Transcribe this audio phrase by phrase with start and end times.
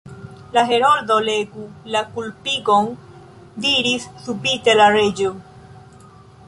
[0.55, 1.65] "La Heroldo legu
[1.95, 2.89] la kulpigon,"
[3.67, 5.35] diris subite la Reĝo.